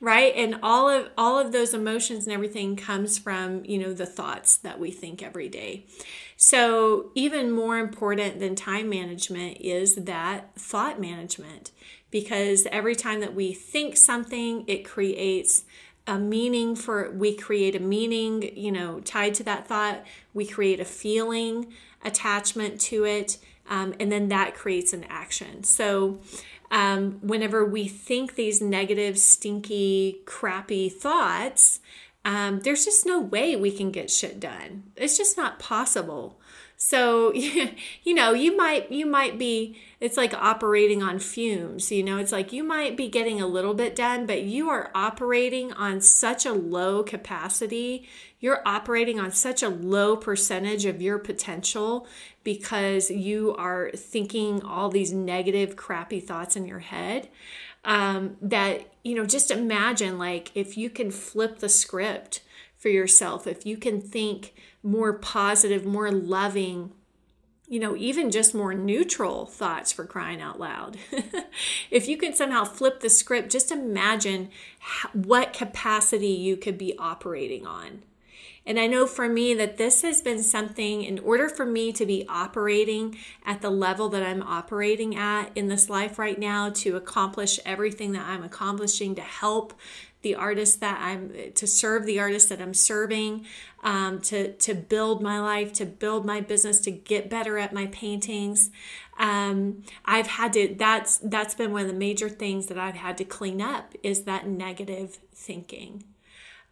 right? 0.00 0.34
And 0.36 0.58
all 0.62 0.88
of 0.88 1.10
all 1.16 1.38
of 1.38 1.52
those 1.52 1.74
emotions 1.74 2.26
and 2.26 2.32
everything 2.32 2.76
comes 2.76 3.18
from 3.18 3.64
you 3.64 3.78
know 3.78 3.92
the 3.92 4.06
thoughts 4.06 4.56
that 4.58 4.78
we 4.78 4.90
think 4.90 5.22
every 5.22 5.48
day. 5.48 5.86
So 6.36 7.10
even 7.14 7.50
more 7.50 7.78
important 7.78 8.38
than 8.40 8.54
time 8.54 8.88
management 8.88 9.58
is 9.60 9.96
that 9.96 10.54
thought 10.56 11.00
management 11.00 11.72
because 12.10 12.66
every 12.70 12.94
time 12.94 13.20
that 13.20 13.34
we 13.34 13.52
think 13.52 13.96
something 13.96 14.64
it 14.66 14.84
creates 14.84 15.64
a 16.06 16.18
meaning 16.18 16.74
for 16.74 17.10
we 17.10 17.34
create 17.34 17.74
a 17.74 17.80
meaning 17.80 18.56
you 18.56 18.72
know 18.72 19.00
tied 19.00 19.34
to 19.34 19.44
that 19.44 19.66
thought. 19.66 20.04
We 20.32 20.46
create 20.46 20.80
a 20.80 20.84
feeling 20.84 21.72
attachment 22.04 22.80
to 22.80 23.04
it 23.04 23.38
um, 23.68 23.94
and 24.00 24.10
then 24.10 24.28
that 24.28 24.54
creates 24.54 24.92
an 24.92 25.04
action 25.08 25.62
so 25.62 26.20
um, 26.70 27.18
whenever 27.22 27.64
we 27.64 27.88
think 27.88 28.34
these 28.34 28.60
negative, 28.60 29.18
stinky, 29.18 30.20
crappy 30.26 30.88
thoughts, 30.88 31.80
um, 32.24 32.60
there's 32.60 32.84
just 32.84 33.06
no 33.06 33.20
way 33.20 33.56
we 33.56 33.70
can 33.70 33.90
get 33.90 34.10
shit 34.10 34.38
done. 34.38 34.84
It's 34.96 35.16
just 35.16 35.36
not 35.36 35.58
possible. 35.58 36.38
So, 36.76 37.32
you 37.34 38.14
know, 38.14 38.34
you 38.34 38.56
might 38.56 38.92
you 38.92 39.06
might 39.06 39.38
be 39.38 39.78
it's 39.98 40.16
like 40.16 40.34
operating 40.34 41.02
on 41.02 41.18
fumes, 41.18 41.90
you 41.90 42.02
know. 42.02 42.18
It's 42.18 42.32
like 42.32 42.52
you 42.52 42.62
might 42.62 42.96
be 42.96 43.08
getting 43.08 43.40
a 43.40 43.46
little 43.46 43.74
bit 43.74 43.96
done, 43.96 44.26
but 44.26 44.42
you 44.42 44.68
are 44.68 44.90
operating 44.94 45.72
on 45.72 46.00
such 46.00 46.44
a 46.44 46.52
low 46.52 47.02
capacity. 47.02 48.06
You're 48.40 48.62
operating 48.66 49.18
on 49.18 49.32
such 49.32 49.62
a 49.62 49.68
low 49.68 50.16
percentage 50.16 50.84
of 50.84 51.02
your 51.02 51.18
potential 51.18 52.06
because 52.44 53.10
you 53.10 53.54
are 53.56 53.90
thinking 53.90 54.62
all 54.62 54.88
these 54.88 55.12
negative 55.12 55.74
crappy 55.76 56.20
thoughts 56.20 56.54
in 56.56 56.66
your 56.66 56.78
head. 56.78 57.28
Um, 57.84 58.36
that 58.42 58.92
you 59.02 59.14
know, 59.14 59.24
just 59.24 59.50
imagine 59.50 60.18
like 60.18 60.50
if 60.54 60.76
you 60.76 60.90
can 60.90 61.10
flip 61.10 61.58
the 61.58 61.68
script 61.68 62.42
for 62.76 62.88
yourself, 62.88 63.46
if 63.46 63.66
you 63.66 63.76
can 63.76 64.00
think 64.00 64.54
more 64.82 65.12
positive, 65.12 65.84
more 65.84 66.10
loving, 66.12 66.92
you 67.68 67.80
know, 67.80 67.96
even 67.96 68.30
just 68.30 68.54
more 68.54 68.74
neutral 68.74 69.46
thoughts 69.46 69.92
for 69.92 70.04
crying 70.04 70.40
out 70.40 70.60
loud. 70.60 70.96
if 71.90 72.08
you 72.08 72.16
can 72.16 72.34
somehow 72.34 72.64
flip 72.64 73.00
the 73.00 73.10
script, 73.10 73.50
just 73.50 73.72
imagine 73.72 74.50
what 75.12 75.52
capacity 75.52 76.28
you 76.28 76.56
could 76.56 76.78
be 76.78 76.96
operating 76.98 77.66
on. 77.66 78.02
And 78.68 78.78
I 78.78 78.86
know 78.86 79.06
for 79.06 79.30
me 79.30 79.54
that 79.54 79.78
this 79.78 80.02
has 80.02 80.20
been 80.20 80.42
something, 80.42 81.02
in 81.02 81.18
order 81.20 81.48
for 81.48 81.64
me 81.64 81.90
to 81.94 82.04
be 82.04 82.26
operating 82.28 83.16
at 83.46 83.62
the 83.62 83.70
level 83.70 84.10
that 84.10 84.22
I'm 84.22 84.42
operating 84.42 85.16
at 85.16 85.50
in 85.54 85.68
this 85.68 85.88
life 85.88 86.18
right 86.18 86.38
now, 86.38 86.68
to 86.70 86.94
accomplish 86.94 87.58
everything 87.64 88.12
that 88.12 88.26
I'm 88.26 88.44
accomplishing, 88.44 89.14
to 89.14 89.22
help 89.22 89.72
the 90.20 90.34
artist 90.34 90.80
that 90.80 91.00
I'm, 91.00 91.32
to 91.54 91.66
serve 91.66 92.04
the 92.04 92.20
artist 92.20 92.50
that 92.50 92.60
I'm 92.60 92.74
serving, 92.74 93.46
um, 93.82 94.20
to, 94.22 94.52
to 94.52 94.74
build 94.74 95.22
my 95.22 95.40
life, 95.40 95.72
to 95.74 95.86
build 95.86 96.26
my 96.26 96.42
business, 96.42 96.80
to 96.82 96.90
get 96.90 97.30
better 97.30 97.56
at 97.56 97.72
my 97.72 97.86
paintings. 97.86 98.70
Um, 99.18 99.82
I've 100.04 100.26
had 100.26 100.52
to, 100.52 100.74
that's, 100.76 101.16
that's 101.18 101.54
been 101.54 101.72
one 101.72 101.82
of 101.82 101.88
the 101.88 101.94
major 101.94 102.28
things 102.28 102.66
that 102.66 102.76
I've 102.76 102.96
had 102.96 103.16
to 103.16 103.24
clean 103.24 103.62
up 103.62 103.94
is 104.02 104.24
that 104.24 104.46
negative 104.46 105.20
thinking. 105.32 106.04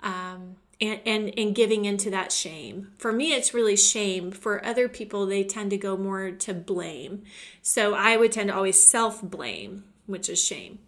Um, 0.02 0.56
and, 0.80 1.00
and 1.06 1.38
and 1.38 1.54
giving 1.54 1.84
into 1.84 2.10
that 2.10 2.32
shame. 2.32 2.92
For 2.98 3.12
me, 3.12 3.32
it's 3.32 3.54
really 3.54 3.76
shame. 3.76 4.30
For 4.30 4.64
other 4.64 4.88
people, 4.88 5.26
they 5.26 5.44
tend 5.44 5.70
to 5.70 5.78
go 5.78 5.96
more 5.96 6.30
to 6.30 6.54
blame. 6.54 7.22
So 7.62 7.94
I 7.94 8.16
would 8.16 8.32
tend 8.32 8.48
to 8.48 8.56
always 8.56 8.82
self 8.82 9.22
blame, 9.22 9.84
which 10.06 10.28
is 10.28 10.42
shame. 10.42 10.78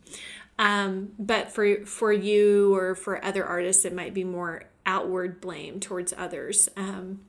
Um, 0.59 1.13
but 1.19 1.51
for 1.51 1.85
for 1.87 2.13
you 2.13 2.75
or 2.75 2.95
for 2.95 3.25
other 3.25 3.45
artists, 3.45 3.85
it 3.85 3.95
might 3.95 4.13
be 4.15 4.25
more 4.25 4.65
outward 4.85 5.41
blame 5.41 5.81
towards 5.81 6.13
others. 6.17 6.69
Um, 6.77 7.21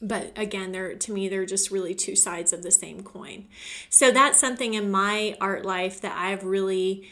but 0.00 0.32
again, 0.36 0.72
they're 0.72 0.96
to 0.96 1.12
me 1.12 1.28
they're 1.28 1.46
just 1.46 1.70
really 1.70 1.94
two 1.94 2.16
sides 2.16 2.52
of 2.52 2.62
the 2.62 2.72
same 2.72 3.02
coin. 3.02 3.46
So 3.88 4.10
that's 4.10 4.40
something 4.40 4.74
in 4.74 4.90
my 4.90 5.36
art 5.40 5.64
life 5.64 6.00
that 6.00 6.16
I've 6.18 6.44
really 6.44 7.08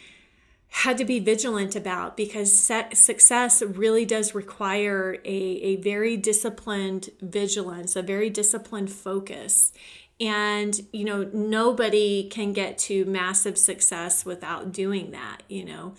had 0.70 0.96
to 0.98 1.04
be 1.04 1.18
vigilant 1.18 1.74
about 1.74 2.16
because 2.16 2.56
success 2.56 3.62
really 3.62 4.04
does 4.04 4.34
require 4.34 5.18
a, 5.24 5.28
a 5.28 5.76
very 5.76 6.16
disciplined 6.16 7.10
vigilance, 7.20 7.96
a 7.96 8.02
very 8.02 8.30
disciplined 8.30 8.90
focus. 8.90 9.72
And, 10.20 10.80
you 10.92 11.04
know, 11.04 11.28
nobody 11.32 12.28
can 12.28 12.52
get 12.52 12.78
to 12.78 13.04
massive 13.04 13.58
success 13.58 14.24
without 14.24 14.70
doing 14.70 15.10
that, 15.10 15.42
you 15.48 15.64
know. 15.64 15.94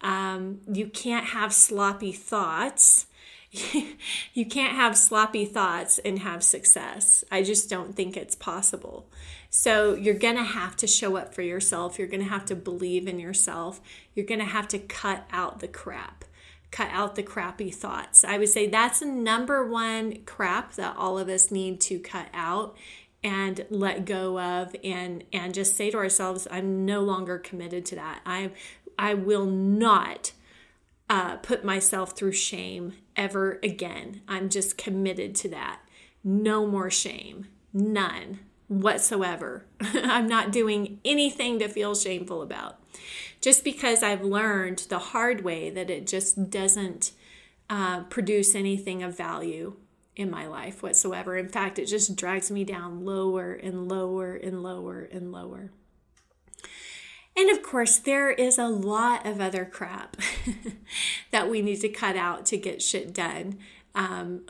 Um, 0.00 0.60
you 0.70 0.88
can't 0.88 1.26
have 1.26 1.52
sloppy 1.52 2.12
thoughts. 2.12 3.06
you 4.34 4.46
can't 4.46 4.74
have 4.74 4.98
sloppy 4.98 5.44
thoughts 5.44 5.98
and 5.98 6.18
have 6.20 6.42
success. 6.42 7.24
I 7.30 7.42
just 7.42 7.70
don't 7.70 7.94
think 7.94 8.16
it's 8.16 8.34
possible. 8.34 9.08
So 9.58 9.94
you're 9.94 10.12
going 10.12 10.36
to 10.36 10.42
have 10.42 10.76
to 10.76 10.86
show 10.86 11.16
up 11.16 11.32
for 11.32 11.40
yourself. 11.40 11.98
You're 11.98 12.08
going 12.08 12.22
to 12.22 12.28
have 12.28 12.44
to 12.44 12.54
believe 12.54 13.08
in 13.08 13.18
yourself. 13.18 13.80
You're 14.14 14.26
going 14.26 14.40
to 14.40 14.44
have 14.44 14.68
to 14.68 14.78
cut 14.78 15.26
out 15.32 15.60
the 15.60 15.66
crap. 15.66 16.26
Cut 16.70 16.90
out 16.92 17.14
the 17.14 17.22
crappy 17.22 17.70
thoughts. 17.70 18.22
I 18.22 18.36
would 18.36 18.50
say 18.50 18.66
that's 18.66 19.00
the 19.00 19.06
number 19.06 19.66
one 19.66 20.24
crap 20.26 20.74
that 20.74 20.94
all 20.98 21.18
of 21.18 21.30
us 21.30 21.50
need 21.50 21.80
to 21.80 21.98
cut 21.98 22.26
out 22.34 22.76
and 23.24 23.64
let 23.70 24.04
go 24.04 24.38
of 24.38 24.76
and 24.84 25.24
and 25.32 25.54
just 25.54 25.74
say 25.74 25.90
to 25.90 25.96
ourselves 25.96 26.46
i'm 26.50 26.84
no 26.84 27.00
longer 27.00 27.38
committed 27.38 27.86
to 27.86 27.94
that 27.94 28.20
i 28.26 28.50
i 28.98 29.14
will 29.14 29.46
not 29.46 30.32
uh, 31.08 31.36
put 31.36 31.64
myself 31.64 32.12
through 32.12 32.30
shame 32.30 32.92
ever 33.16 33.58
again 33.62 34.20
i'm 34.28 34.50
just 34.50 34.76
committed 34.76 35.34
to 35.34 35.48
that 35.48 35.80
no 36.22 36.66
more 36.66 36.90
shame 36.90 37.46
none 37.72 38.38
whatsoever. 38.68 39.64
I'm 39.80 40.26
not 40.26 40.52
doing 40.52 41.00
anything 41.04 41.58
to 41.58 41.68
feel 41.68 41.94
shameful 41.94 42.42
about. 42.42 42.78
Just 43.40 43.64
because 43.64 44.02
I've 44.02 44.24
learned 44.24 44.86
the 44.88 44.98
hard 44.98 45.44
way 45.44 45.70
that 45.70 45.90
it 45.90 46.06
just 46.06 46.50
doesn't 46.50 47.12
uh, 47.68 48.04
produce 48.04 48.54
anything 48.54 49.02
of 49.02 49.16
value 49.16 49.76
in 50.16 50.30
my 50.30 50.46
life 50.46 50.82
whatsoever. 50.82 51.36
In 51.36 51.48
fact, 51.48 51.78
it 51.78 51.86
just 51.86 52.16
drags 52.16 52.50
me 52.50 52.64
down 52.64 53.04
lower 53.04 53.52
and 53.52 53.88
lower 53.88 54.34
and 54.34 54.62
lower 54.62 55.08
and 55.12 55.30
lower. 55.30 55.70
And 57.36 57.50
of 57.50 57.62
course, 57.62 57.98
there 57.98 58.30
is 58.30 58.56
a 58.56 58.66
lot 58.66 59.26
of 59.26 59.42
other 59.42 59.66
crap 59.66 60.16
that 61.30 61.50
we 61.50 61.60
need 61.60 61.82
to 61.82 61.88
cut 61.90 62.16
out 62.16 62.46
to 62.46 62.56
get 62.56 62.80
shit 62.80 63.12
done 63.12 63.58
um, 63.96 64.42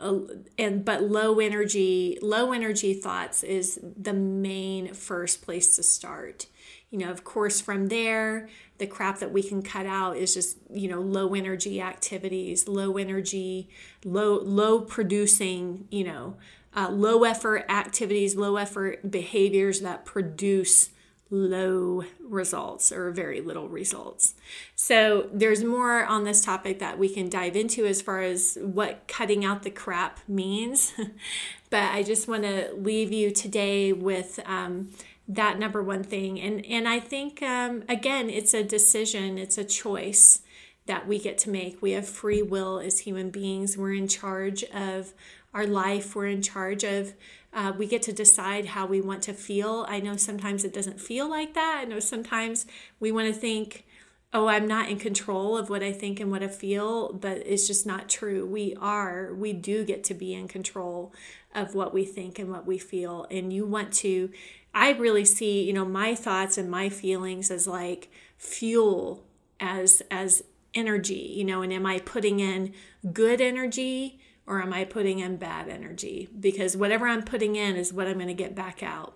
and 0.58 0.84
but 0.84 1.04
low 1.04 1.38
energy 1.38 2.18
low 2.20 2.52
energy 2.52 2.92
thoughts 2.92 3.44
is 3.44 3.80
the 3.82 4.12
main 4.12 4.92
first 4.92 5.42
place 5.42 5.76
to 5.76 5.82
start. 5.82 6.46
You 6.90 6.98
know 6.98 7.10
of 7.10 7.24
course 7.24 7.60
from 7.60 7.86
there 7.86 8.48
the 8.78 8.86
crap 8.86 9.18
that 9.20 9.32
we 9.32 9.42
can 9.42 9.62
cut 9.62 9.86
out 9.86 10.16
is 10.16 10.34
just 10.34 10.58
you 10.70 10.88
know 10.88 11.00
low 11.00 11.34
energy 11.34 11.80
activities 11.80 12.68
low 12.68 12.96
energy 12.96 13.68
low 14.04 14.40
low 14.40 14.80
producing 14.80 15.86
you 15.90 16.04
know 16.04 16.36
uh, 16.74 16.90
low 16.90 17.24
effort 17.24 17.64
activities 17.68 18.36
low 18.36 18.56
effort 18.56 19.10
behaviors 19.10 19.80
that 19.80 20.04
produce 20.04 20.90
low 21.30 22.04
results 22.20 22.92
or 22.92 23.10
very 23.10 23.40
little 23.40 23.68
results. 23.68 24.34
So 24.76 25.28
there's 25.32 25.64
more 25.64 26.04
on 26.04 26.24
this 26.24 26.44
topic 26.44 26.78
that 26.78 26.98
we 26.98 27.08
can 27.08 27.28
dive 27.28 27.56
into 27.56 27.84
as 27.84 28.00
far 28.00 28.22
as 28.22 28.56
what 28.60 29.08
cutting 29.08 29.44
out 29.44 29.62
the 29.62 29.70
crap 29.70 30.20
means. 30.28 30.92
but 31.70 31.90
I 31.90 32.02
just 32.02 32.28
want 32.28 32.44
to 32.44 32.72
leave 32.74 33.12
you 33.12 33.30
today 33.32 33.92
with 33.92 34.38
um, 34.46 34.90
that 35.28 35.58
number 35.58 35.82
one 35.82 36.04
thing. 36.04 36.40
And 36.40 36.64
and 36.66 36.88
I 36.88 37.00
think 37.00 37.42
um, 37.42 37.82
again, 37.88 38.30
it's 38.30 38.54
a 38.54 38.62
decision, 38.62 39.38
it's 39.38 39.58
a 39.58 39.64
choice 39.64 40.42
that 40.86 41.06
we 41.06 41.18
get 41.18 41.38
to 41.38 41.50
make. 41.50 41.82
We 41.82 41.92
have 41.92 42.08
free 42.08 42.42
will 42.42 42.78
as 42.78 43.00
human 43.00 43.30
beings. 43.30 43.76
We're 43.76 43.94
in 43.94 44.08
charge 44.08 44.64
of 44.64 45.12
our 45.52 45.66
life. 45.66 46.14
We're 46.14 46.26
in 46.26 46.42
charge 46.42 46.84
of 46.84 47.14
uh, 47.52 47.72
we 47.76 47.86
get 47.86 48.02
to 48.02 48.12
decide 48.12 48.66
how 48.66 48.86
we 48.86 49.00
want 49.00 49.22
to 49.22 49.32
feel. 49.32 49.86
I 49.88 50.00
know 50.00 50.16
sometimes 50.16 50.64
it 50.64 50.74
doesn't 50.74 51.00
feel 51.00 51.28
like 51.28 51.54
that. 51.54 51.78
I 51.80 51.84
know 51.84 52.00
sometimes 52.00 52.66
we 53.00 53.10
want 53.10 53.32
to 53.32 53.40
think, 53.40 53.86
oh, 54.34 54.48
I'm 54.48 54.66
not 54.68 54.90
in 54.90 54.98
control 54.98 55.56
of 55.56 55.70
what 55.70 55.82
I 55.82 55.92
think 55.92 56.20
and 56.20 56.30
what 56.30 56.42
I 56.42 56.48
feel, 56.48 57.14
but 57.14 57.38
it's 57.38 57.66
just 57.66 57.86
not 57.86 58.10
true. 58.10 58.44
We 58.44 58.76
are, 58.78 59.32
we 59.32 59.54
do 59.54 59.84
get 59.84 60.04
to 60.04 60.14
be 60.14 60.34
in 60.34 60.48
control 60.48 61.14
of 61.54 61.74
what 61.74 61.94
we 61.94 62.04
think 62.04 62.38
and 62.38 62.50
what 62.50 62.66
we 62.66 62.76
feel. 62.76 63.26
And 63.30 63.50
you 63.50 63.64
want 63.64 63.94
to, 63.94 64.30
I 64.74 64.90
really 64.90 65.24
see, 65.24 65.62
you 65.62 65.72
know, 65.72 65.86
my 65.86 66.14
thoughts 66.14 66.58
and 66.58 66.70
my 66.70 66.90
feelings 66.90 67.50
as 67.50 67.66
like 67.66 68.10
fuel, 68.36 69.24
as, 69.58 70.02
as 70.10 70.42
energy, 70.76 71.32
you 71.34 71.44
know, 71.44 71.62
and 71.62 71.72
am 71.72 71.86
I 71.86 71.98
putting 71.98 72.40
in 72.40 72.74
good 73.12 73.40
energy? 73.40 74.20
or 74.46 74.62
am 74.62 74.72
I 74.72 74.84
putting 74.84 75.18
in 75.18 75.36
bad 75.36 75.68
energy? 75.68 76.28
Because 76.38 76.76
whatever 76.76 77.06
I'm 77.06 77.22
putting 77.22 77.56
in 77.56 77.76
is 77.76 77.92
what 77.92 78.06
I'm 78.06 78.14
going 78.14 78.28
to 78.28 78.34
get 78.34 78.54
back 78.54 78.82
out. 78.82 79.14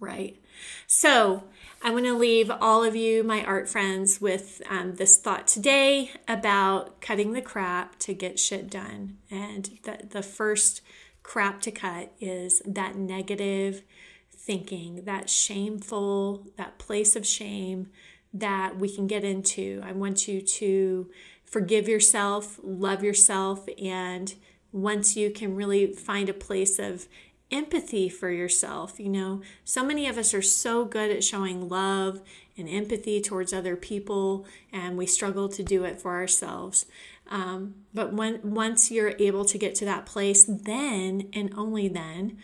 Right? 0.00 0.40
So, 0.86 1.44
I'm 1.82 1.92
going 1.92 2.04
to 2.04 2.14
leave 2.14 2.50
all 2.60 2.84
of 2.84 2.94
you, 2.94 3.24
my 3.24 3.44
art 3.44 3.68
friends, 3.68 4.20
with 4.20 4.62
um, 4.68 4.94
this 4.94 5.18
thought 5.18 5.46
today 5.46 6.12
about 6.26 7.00
cutting 7.00 7.32
the 7.32 7.42
crap 7.42 7.98
to 8.00 8.14
get 8.14 8.38
shit 8.38 8.70
done. 8.70 9.18
And 9.30 9.78
the, 9.82 9.98
the 10.08 10.22
first 10.22 10.82
crap 11.22 11.60
to 11.62 11.72
cut 11.72 12.12
is 12.20 12.62
that 12.64 12.96
negative 12.96 13.82
thinking, 14.30 15.04
that 15.04 15.28
shameful, 15.28 16.46
that 16.56 16.78
place 16.78 17.16
of 17.16 17.26
shame 17.26 17.88
that 18.32 18.78
we 18.78 18.94
can 18.94 19.06
get 19.06 19.24
into. 19.24 19.82
I 19.84 19.92
want 19.92 20.28
you 20.28 20.40
to 20.40 21.10
forgive 21.44 21.88
yourself, 21.88 22.58
love 22.62 23.02
yourself, 23.02 23.66
and 23.82 24.34
once 24.70 25.16
you 25.16 25.30
can 25.30 25.56
really 25.56 25.92
find 25.94 26.28
a 26.28 26.34
place 26.34 26.78
of 26.78 27.08
empathy 27.50 28.08
for 28.08 28.30
yourself, 28.30 29.00
you 29.00 29.08
know, 29.08 29.40
so 29.64 29.82
many 29.82 30.06
of 30.06 30.18
us 30.18 30.34
are 30.34 30.42
so 30.42 30.84
good 30.84 31.10
at 31.10 31.24
showing 31.24 31.68
love 31.68 32.20
and 32.58 32.68
empathy 32.68 33.20
towards 33.20 33.52
other 33.52 33.76
people, 33.76 34.46
and 34.72 34.98
we 34.98 35.06
struggle 35.06 35.48
to 35.48 35.62
do 35.62 35.84
it 35.84 36.00
for 36.00 36.12
ourselves. 36.12 36.84
Um, 37.30 37.74
but 37.94 38.12
when 38.12 38.40
once 38.42 38.90
you're 38.90 39.14
able 39.18 39.44
to 39.46 39.58
get 39.58 39.74
to 39.76 39.84
that 39.86 40.06
place, 40.06 40.44
then 40.44 41.28
and 41.32 41.52
only 41.56 41.88
then, 41.88 42.38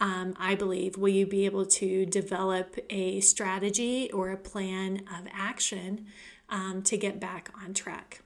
um, 0.00 0.34
I 0.38 0.54
believe, 0.54 0.96
will 0.96 1.10
you 1.10 1.26
be 1.26 1.44
able 1.44 1.66
to 1.66 2.06
develop 2.06 2.76
a 2.88 3.20
strategy 3.20 4.10
or 4.12 4.30
a 4.30 4.36
plan 4.36 5.02
of 5.18 5.26
action 5.32 6.06
um, 6.48 6.82
to 6.84 6.96
get 6.96 7.20
back 7.20 7.52
on 7.62 7.74
track 7.74 8.22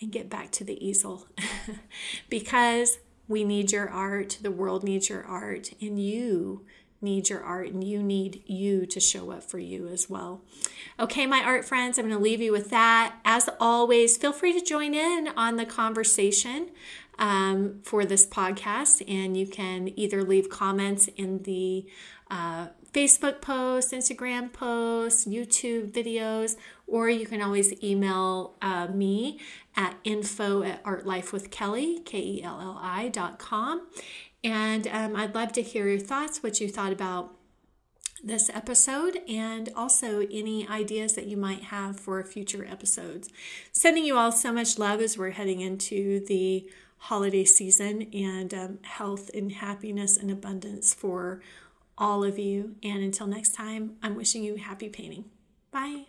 and 0.00 0.10
get 0.10 0.30
back 0.30 0.50
to 0.52 0.64
the 0.64 0.84
easel 0.84 1.28
because 2.30 2.98
we 3.28 3.44
need 3.44 3.72
your 3.72 3.90
art, 3.90 4.38
the 4.40 4.50
world 4.50 4.82
needs 4.82 5.10
your 5.10 5.22
art, 5.22 5.72
and 5.82 6.00
you 6.00 6.64
need 7.00 7.28
your 7.28 7.42
art 7.42 7.68
and 7.68 7.84
you 7.84 8.02
need 8.02 8.42
you 8.46 8.84
to 8.86 8.98
show 8.98 9.30
up 9.30 9.42
for 9.42 9.58
you 9.58 9.86
as 9.86 10.10
well. 10.10 10.40
Okay, 10.98 11.26
my 11.26 11.42
art 11.42 11.64
friends, 11.64 11.98
I'm 11.98 12.06
going 12.06 12.16
to 12.16 12.22
leave 12.22 12.40
you 12.40 12.50
with 12.52 12.70
that. 12.70 13.16
As 13.24 13.48
always, 13.60 14.16
feel 14.16 14.32
free 14.32 14.58
to 14.58 14.64
join 14.64 14.94
in 14.94 15.28
on 15.36 15.56
the 15.56 15.66
conversation. 15.66 16.70
Um, 17.20 17.80
for 17.82 18.04
this 18.04 18.24
podcast, 18.24 19.02
and 19.10 19.36
you 19.36 19.48
can 19.48 19.90
either 19.98 20.22
leave 20.22 20.48
comments 20.48 21.08
in 21.16 21.42
the 21.42 21.84
uh, 22.30 22.68
Facebook 22.92 23.40
post, 23.40 23.92
Instagram 23.92 24.52
posts, 24.52 25.24
YouTube 25.26 25.90
videos, 25.90 26.56
or 26.86 27.10
you 27.10 27.26
can 27.26 27.42
always 27.42 27.74
email 27.82 28.54
uh, 28.62 28.86
me 28.86 29.40
at 29.74 29.96
info 30.04 30.62
at 30.62 30.80
artlifewithkelli, 30.84 32.04
K 32.04 32.18
E 32.20 32.42
L 32.44 32.60
L 32.60 32.78
I 32.80 33.08
dot 33.08 33.40
com. 33.40 33.88
And 34.44 34.86
um, 34.86 35.16
I'd 35.16 35.34
love 35.34 35.50
to 35.54 35.62
hear 35.62 35.88
your 35.88 35.98
thoughts, 35.98 36.40
what 36.44 36.60
you 36.60 36.68
thought 36.68 36.92
about 36.92 37.34
this 38.22 38.48
episode, 38.54 39.22
and 39.28 39.70
also 39.74 40.20
any 40.30 40.68
ideas 40.68 41.14
that 41.14 41.26
you 41.26 41.36
might 41.36 41.64
have 41.64 41.98
for 41.98 42.22
future 42.22 42.64
episodes. 42.64 43.28
Sending 43.72 44.04
you 44.04 44.16
all 44.16 44.30
so 44.30 44.52
much 44.52 44.78
love 44.78 45.00
as 45.00 45.18
we're 45.18 45.30
heading 45.30 45.60
into 45.60 46.24
the 46.26 46.70
holiday 46.98 47.44
season 47.44 48.02
and 48.12 48.52
um, 48.52 48.78
health 48.82 49.30
and 49.34 49.52
happiness 49.52 50.16
and 50.16 50.30
abundance 50.30 50.92
for 50.94 51.40
all 51.96 52.24
of 52.24 52.38
you. 52.38 52.76
And 52.82 53.02
until 53.02 53.26
next 53.26 53.54
time, 53.54 53.96
I'm 54.02 54.14
wishing 54.14 54.42
you 54.44 54.56
happy 54.56 54.88
painting. 54.88 55.24
Bye. 55.70 56.06